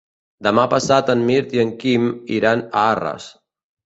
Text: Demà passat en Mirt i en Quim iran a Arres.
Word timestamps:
Demà 0.45 0.61
passat 0.69 1.11
en 1.13 1.19
Mirt 1.27 1.53
i 1.57 1.61
en 1.63 1.73
Quim 1.83 2.07
iran 2.39 2.65
a 2.81 2.87
Arres. 2.95 3.29